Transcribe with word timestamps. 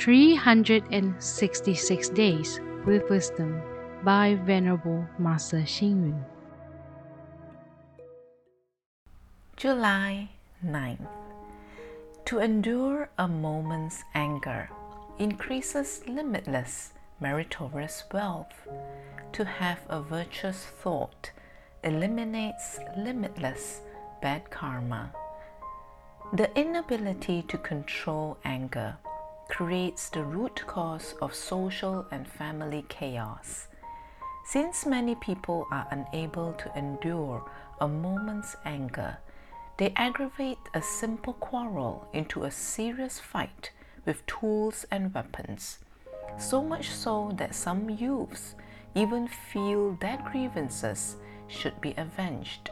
366 0.00 2.08
Days 2.08 2.58
with 2.86 3.08
Wisdom 3.10 3.60
by 4.02 4.34
Venerable 4.46 5.06
Master 5.18 5.58
Xing 5.58 6.08
Yun. 6.08 6.24
July 9.58 10.30
9th. 10.64 11.06
To 12.24 12.38
endure 12.38 13.10
a 13.18 13.28
moment's 13.28 14.02
anger 14.14 14.70
increases 15.18 16.00
limitless 16.08 16.94
meritorious 17.20 18.04
wealth. 18.10 18.66
To 19.32 19.44
have 19.44 19.80
a 19.90 20.00
virtuous 20.00 20.64
thought 20.64 21.30
eliminates 21.84 22.80
limitless 22.96 23.82
bad 24.22 24.50
karma. 24.50 25.12
The 26.32 26.50
inability 26.58 27.42
to 27.48 27.58
control 27.58 28.38
anger 28.46 28.96
creates 29.50 30.08
the 30.08 30.22
root 30.22 30.64
cause 30.66 31.14
of 31.20 31.34
social 31.34 32.06
and 32.10 32.26
family 32.26 32.84
chaos. 32.88 33.66
Since 34.46 34.86
many 34.86 35.14
people 35.16 35.66
are 35.70 35.86
unable 35.90 36.52
to 36.54 36.78
endure 36.78 37.44
a 37.80 37.88
moment's 37.88 38.56
anger, 38.64 39.18
they 39.76 39.92
aggravate 39.96 40.58
a 40.74 40.80
simple 40.80 41.34
quarrel 41.34 42.08
into 42.12 42.44
a 42.44 42.50
serious 42.50 43.18
fight 43.18 43.70
with 44.06 44.24
tools 44.26 44.86
and 44.90 45.12
weapons, 45.12 45.78
so 46.38 46.62
much 46.62 46.90
so 46.90 47.32
that 47.36 47.54
some 47.54 47.90
youths 47.90 48.54
even 48.94 49.28
feel 49.28 49.92
their 50.00 50.18
grievances 50.30 51.16
should 51.48 51.80
be 51.80 51.94
avenged. 51.96 52.70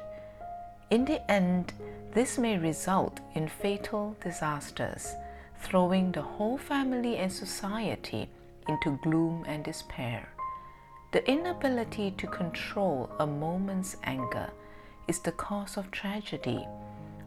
In 0.91 1.05
the 1.05 1.21
end, 1.31 1.73
this 2.15 2.39
may 2.39 2.57
result 2.57 3.21
in 3.35 3.49
fatal 3.49 4.17
disasters, 4.23 5.15
throwing 5.61 6.13
the 6.13 6.23
whole 6.23 6.59
family 6.59 7.17
and 7.17 7.33
society 7.33 8.29
into 8.69 8.99
gloom 9.03 9.45
and 9.47 9.65
despair. 9.65 10.29
The 11.13 11.29
inability 11.31 12.13
to 12.19 12.27
control 12.27 13.11
a 13.19 13.27
moment's 13.27 13.97
anger 14.05 14.51
is 15.07 15.21
the 15.21 15.33
cause 15.33 15.77
of 15.77 15.91
tragedy 15.91 16.67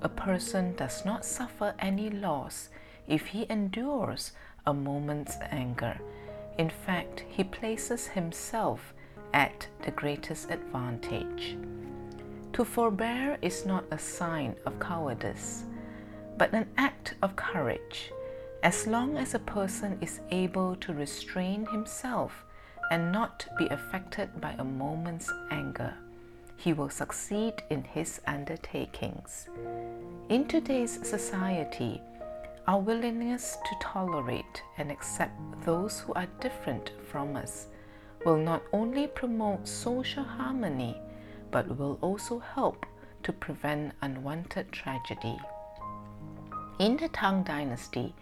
a 0.01 0.09
person 0.09 0.75
does 0.75 1.05
not 1.05 1.23
suffer 1.23 1.75
any 1.79 2.09
loss 2.09 2.69
if 3.07 3.27
he 3.27 3.45
endures 3.49 4.31
a 4.65 4.73
moment's 4.73 5.37
anger. 5.51 5.99
In 6.57 6.69
fact, 6.69 7.23
he 7.29 7.43
places 7.43 8.07
himself 8.07 8.93
at 9.33 9.67
the 9.83 9.91
greatest 9.91 10.49
advantage. 10.49 11.55
To 12.53 12.65
forbear 12.65 13.37
is 13.41 13.65
not 13.65 13.85
a 13.91 13.99
sign 13.99 14.55
of 14.65 14.79
cowardice, 14.79 15.63
but 16.37 16.51
an 16.53 16.67
act 16.77 17.13
of 17.21 17.35
courage. 17.35 18.11
As 18.63 18.85
long 18.85 19.17
as 19.17 19.33
a 19.33 19.39
person 19.39 19.97
is 20.01 20.19
able 20.29 20.75
to 20.77 20.93
restrain 20.93 21.65
himself 21.65 22.45
and 22.91 23.11
not 23.11 23.47
be 23.57 23.67
affected 23.67 24.39
by 24.39 24.55
a 24.57 24.63
moment's 24.63 25.31
anger 25.49 25.95
he 26.63 26.73
will 26.73 26.89
succeed 26.89 27.55
in 27.71 27.83
his 27.83 28.21
undertakings. 28.27 29.49
In 30.29 30.47
today's 30.47 30.99
society, 31.07 31.99
our 32.67 32.79
willingness 32.79 33.57
to 33.65 33.75
tolerate 33.81 34.61
and 34.77 34.91
accept 34.91 35.33
those 35.65 36.01
who 36.01 36.13
are 36.13 36.27
different 36.39 36.91
from 37.09 37.35
us 37.35 37.65
will 38.25 38.37
not 38.37 38.61
only 38.73 39.07
promote 39.07 39.67
social 39.67 40.23
harmony 40.23 41.01
but 41.49 41.75
will 41.79 41.97
also 42.01 42.37
help 42.37 42.85
to 43.23 43.33
prevent 43.33 43.93
unwanted 44.03 44.71
tragedy. 44.71 45.37
In 46.77 46.95
the 46.97 47.09
Tang 47.09 47.41
Dynasty, 47.41 48.13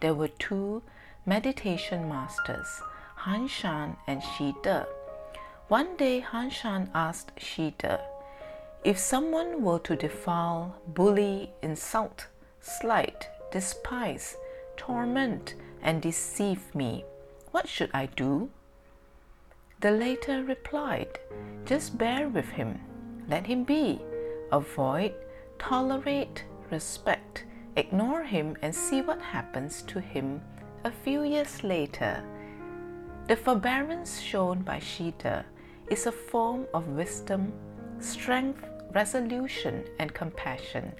there 0.00 0.14
were 0.14 0.28
two 0.28 0.82
meditation 1.26 2.08
masters, 2.08 2.82
Han 3.16 3.48
Shan 3.48 3.96
and 4.06 4.22
Xi 4.22 4.54
De. 4.62 4.86
One 5.68 5.96
day 5.96 6.20
Han 6.20 6.50
Shan 6.50 6.90
asked 6.94 7.32
Xi 7.38 7.74
De, 7.78 8.00
if 8.84 8.96
someone 8.96 9.62
were 9.62 9.80
to 9.80 9.96
defile, 9.96 10.76
bully, 10.86 11.50
insult, 11.62 12.28
slight, 12.60 13.28
despise, 13.50 14.36
torment, 14.76 15.54
and 15.82 16.00
deceive 16.00 16.74
me, 16.74 17.04
what 17.50 17.68
should 17.68 17.90
I 17.92 18.06
do? 18.06 18.50
The 19.80 19.90
latter 19.90 20.44
replied, 20.44 21.18
Just 21.64 21.98
bear 21.98 22.28
with 22.28 22.48
him, 22.50 22.80
let 23.28 23.46
him 23.46 23.64
be, 23.64 24.00
avoid, 24.52 25.12
tolerate, 25.58 26.44
respect, 26.70 27.44
ignore 27.78 28.24
him, 28.24 28.56
and 28.62 28.74
see 28.74 29.00
what 29.00 29.20
happens 29.20 29.82
to 29.82 30.00
him 30.00 30.40
a 30.84 30.90
few 30.90 31.22
years 31.22 31.62
later. 31.62 32.22
The 33.28 33.36
forbearance 33.36 34.20
shown 34.20 34.62
by 34.62 34.80
De 34.80 35.44
is 35.88 36.06
a 36.06 36.12
form 36.12 36.66
of 36.74 36.88
wisdom, 36.88 37.52
strength, 38.00 38.64
resolution, 38.92 39.84
and 39.98 40.12
compassion. 40.12 40.92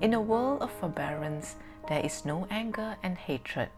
In 0.00 0.14
a 0.14 0.20
world 0.20 0.62
of 0.62 0.70
forbearance, 0.70 1.56
there 1.88 2.04
is 2.04 2.24
no 2.24 2.46
anger 2.50 2.96
and 3.02 3.18
hatred, 3.18 3.70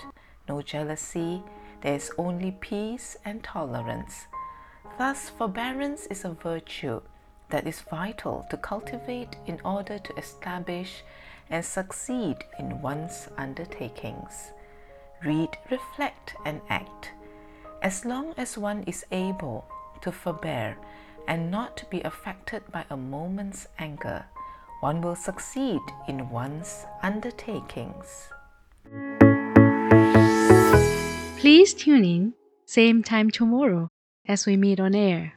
no 0.49 0.61
jealousy, 0.61 1.43
there 1.81 1.95
is 1.95 2.11
only 2.19 2.53
peace 2.61 3.17
and 3.25 3.43
tolerance. 3.43 4.27
Thus, 4.99 5.31
forbearance 5.31 6.07
is 6.07 6.25
a 6.25 6.31
virtue 6.31 7.01
that 7.51 7.67
is 7.67 7.81
vital 7.83 8.47
to 8.51 8.57
cultivate 8.57 9.37
in 9.47 9.61
order 9.65 9.99
to 9.99 10.17
establish 10.17 11.05
and 11.51 11.65
succeed 11.65 12.37
in 12.59 12.81
one's 12.83 13.29
undertakings. 13.37 14.53
Read, 15.25 15.51
reflect, 15.71 16.35
and 16.45 16.61
act. 16.69 17.11
As 17.83 18.05
long 18.05 18.35
as 18.37 18.59
one 18.59 18.83
is 18.85 19.05
able 19.13 19.65
to 20.01 20.13
forbear 20.13 20.77
and 21.29 21.51
not 21.51 21.77
to 21.79 21.87
be 21.87 22.01
affected 22.03 22.63
by 22.71 22.85
a 22.91 22.97
moment's 22.97 23.69
anger, 23.79 24.25
one 24.81 25.01
will 25.01 25.17
succeed 25.17 25.81
in 26.09 26.29
one's 26.31 26.85
undertakings. 27.03 28.29
Please 31.39 31.75
tune 31.75 32.05
in, 32.05 32.35
same 32.67 33.03
time 33.03 33.31
tomorrow 33.31 33.89
as 34.27 34.47
we 34.47 34.57
meet 34.57 34.81
on 34.81 34.95
air. 34.95 35.35